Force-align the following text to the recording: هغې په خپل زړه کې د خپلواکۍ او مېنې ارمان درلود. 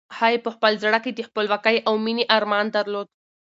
هغې 0.19 0.37
په 0.45 0.49
خپل 0.55 0.73
زړه 0.83 0.99
کې 1.03 1.11
د 1.13 1.19
خپلواکۍ 1.27 1.77
او 1.87 1.93
مېنې 2.05 2.23
ارمان 2.37 2.65
درلود. 2.75 3.07